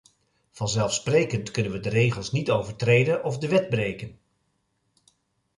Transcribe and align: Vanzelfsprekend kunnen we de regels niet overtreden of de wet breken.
Vanzelfsprekend 0.51 1.51
kunnen 1.51 1.71
we 1.71 1.79
de 1.79 1.89
regels 1.89 2.31
niet 2.31 2.51
overtreden 2.51 3.23
of 3.23 3.37
de 3.37 3.47
wet 3.47 3.69
breken. 3.69 4.19